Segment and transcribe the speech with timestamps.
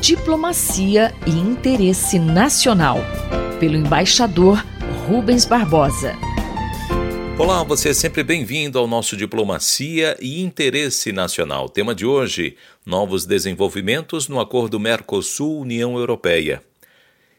[0.00, 2.98] Diplomacia e Interesse Nacional,
[3.60, 4.64] pelo embaixador
[5.06, 6.14] Rubens Barbosa.
[7.38, 11.68] Olá, você é sempre bem-vindo ao nosso Diplomacia e Interesse Nacional.
[11.68, 16.62] Tema de hoje: novos desenvolvimentos no acordo Mercosul-União Europeia.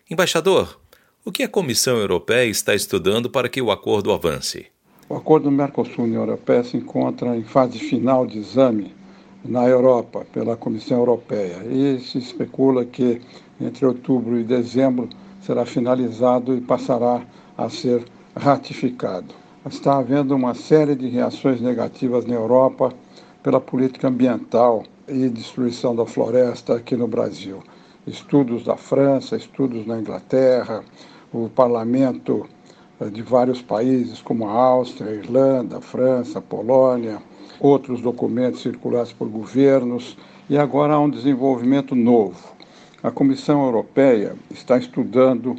[0.10, 0.80] Embaixador,
[1.26, 4.68] o que a Comissão Europeia está estudando para que o acordo avance?
[5.08, 8.99] O acordo Mercosul-União Europeia se encontra em fase final de exame
[9.44, 13.22] na Europa pela Comissão Europeia e se especula que
[13.60, 15.10] entre outubro e dezembro
[15.42, 17.22] será finalizado e passará
[17.58, 18.06] a ser
[18.36, 19.34] ratificado.
[19.66, 22.94] Está havendo uma série de reações negativas na Europa
[23.44, 27.62] pela política ambiental e destruição da floresta aqui no Brasil.
[28.08, 30.84] Estudos da França, estudos na Inglaterra,
[31.34, 32.48] o parlamento
[33.00, 37.22] eh, de vários países como a Áustria, a Irlanda, a França, a Polônia,
[37.60, 40.18] outros documentos circulados por governos
[40.50, 42.38] e agora há um desenvolvimento novo.
[43.02, 45.56] A Comissão Europeia está estudando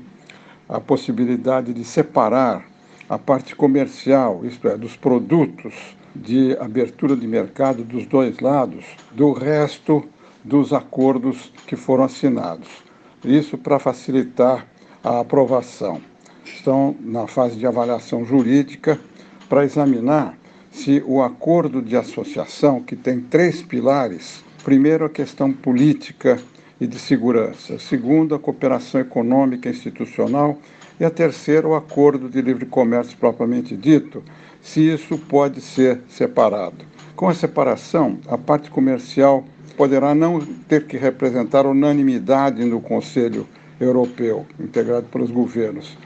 [0.68, 2.64] a possibilidade de separar
[3.08, 5.74] a parte comercial, isto é, dos produtos
[6.14, 10.04] de abertura de mercado dos dois lados, do resto
[10.44, 12.68] dos acordos que foram assinados.
[13.24, 14.66] Isso para facilitar
[15.02, 16.00] a aprovação.
[16.44, 18.98] Estão na fase de avaliação jurídica
[19.48, 20.36] para examinar
[20.70, 26.38] se o acordo de associação, que tem três pilares, primeiro a questão política
[26.80, 30.58] e de segurança, segundo a cooperação econômica e institucional
[30.98, 34.22] e a terceira o acordo de livre comércio propriamente dito,
[34.62, 36.84] se isso pode ser separado.
[37.16, 39.44] Com a separação, a parte comercial
[39.76, 43.46] poderá não ter que representar unanimidade no Conselho
[43.80, 45.96] Europeu, integrado pelos governos,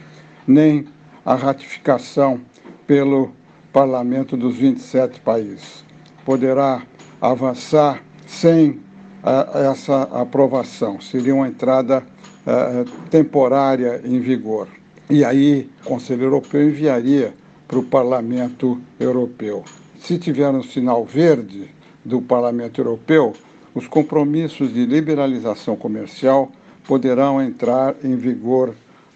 [0.46, 0.86] nem
[1.24, 2.40] a ratificação
[2.86, 3.32] pelo
[3.74, 5.84] parlamento dos 27 países.
[6.24, 6.84] Poderá
[7.20, 11.98] avançar sem uh, essa aprovação, seria uma entrada
[12.46, 14.68] uh, temporária em vigor.
[15.10, 17.34] E aí o Conselho Europeu enviaria
[17.66, 19.64] para o Parlamento Europeu.
[19.98, 21.68] Se tiver um sinal verde
[22.04, 23.32] do Parlamento Europeu,
[23.74, 26.50] os compromissos de liberalização comercial
[26.86, 28.72] poderão entrar em vigor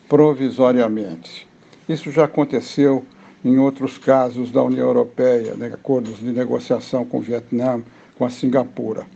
[0.09, 1.47] provisoriamente.
[1.89, 3.05] Isso já aconteceu
[3.45, 7.83] em outros casos da União Europeia, né, acordos de negociação com o Vietnã,
[8.17, 9.07] com a Singapura.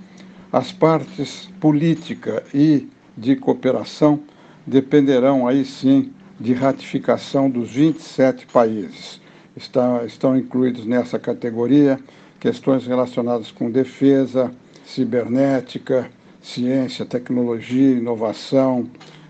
[0.52, 4.20] As partes política e de cooperação
[4.66, 9.20] dependerão aí sim de ratificação dos 27 países.
[9.56, 11.98] Está, estão incluídos nessa categoria
[12.40, 14.52] questões relacionadas com defesa,
[14.84, 16.10] cibernética,
[16.42, 18.88] ciência, tecnologia, inovação,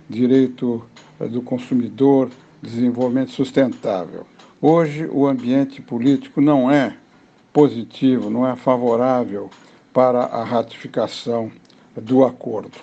[0.08, 0.82] direito
[1.20, 2.30] eh, do consumidor,
[2.62, 4.26] desenvolvimento sustentável.
[4.64, 6.96] Hoje, o ambiente político não é
[7.52, 9.50] positivo, não é favorável
[9.92, 11.50] para a ratificação
[12.00, 12.78] do acordo.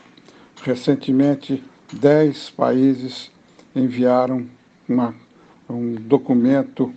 [0.61, 1.63] Recentemente,
[1.93, 3.31] dez países
[3.73, 4.45] enviaram
[4.89, 5.15] uma,
[5.69, 6.93] um documento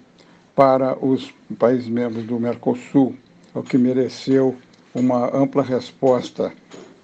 [0.53, 3.15] para os países membros do Mercosul,
[3.55, 4.57] o que mereceu
[4.93, 6.53] uma ampla resposta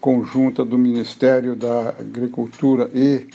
[0.00, 3.28] conjunta do Ministério da Agricultura e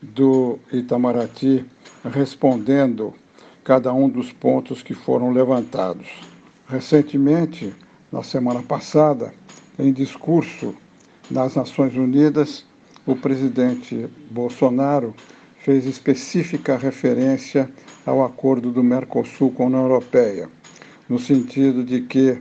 [0.00, 1.64] do Itamaraty,
[2.04, 3.12] respondendo
[3.64, 6.08] cada um dos pontos que foram levantados.
[6.68, 7.74] Recentemente,
[8.10, 9.32] na semana passada,
[9.78, 10.74] em discurso
[11.30, 12.64] nas Nações Unidas,
[13.06, 15.14] o presidente Bolsonaro
[15.60, 17.70] fez específica referência
[18.06, 20.48] ao acordo do Mercosul com a União Europeia,
[21.08, 22.38] no sentido de que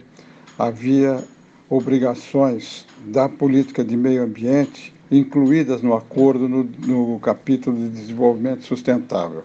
[0.58, 1.24] havia
[1.70, 9.44] obrigações da política de meio ambiente incluídas no acordo no, no capítulo de desenvolvimento sustentável.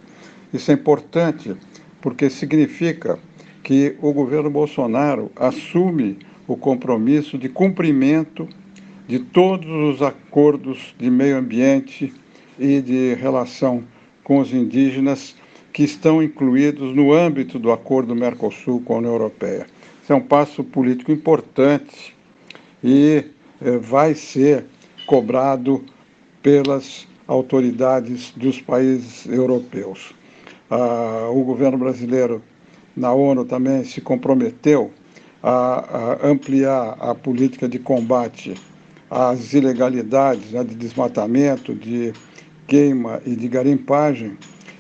[0.52, 1.56] Isso é importante
[2.00, 3.18] porque significa
[3.62, 8.48] que o governo Bolsonaro assume o compromisso de cumprimento
[9.06, 12.12] de todos os acordos de meio ambiente
[12.58, 13.84] e de relação
[14.24, 15.34] com os indígenas
[15.72, 19.66] que estão incluídos no âmbito do acordo Mercosul com a União Europeia.
[20.02, 22.14] Isso é um passo político importante
[22.84, 23.24] e
[23.60, 24.66] eh, vai ser
[25.06, 25.82] cobrado
[26.42, 30.15] pelas autoridades dos países europeus.
[30.74, 32.42] Ah, o governo brasileiro
[32.97, 34.91] na ONU também se comprometeu
[35.42, 38.54] a, a ampliar a política de combate
[39.10, 42.15] às ilegalidades né, de desmatamento, de
[42.66, 44.39] queima e de garimpagem,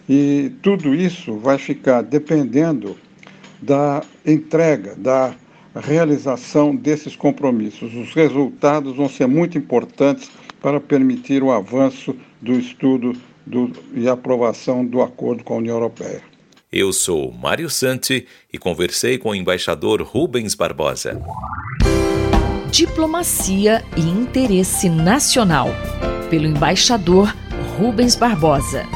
[0.08, 2.96] e tudo isso vai ficar dependendo
[3.60, 5.34] da entrega, da
[5.74, 7.94] realização desses compromissos.
[7.94, 13.14] Os resultados vão ser muito importantes para permitir o avanço do estudo
[13.46, 16.22] do, e aprovação do acordo com a União Europeia.
[16.72, 21.20] Eu sou Mário Santi e conversei com o embaixador Rubens Barbosa.
[22.70, 25.68] Diplomacia e Interesse Nacional,
[26.30, 27.36] pelo embaixador
[27.76, 28.86] Rubens Barbosa.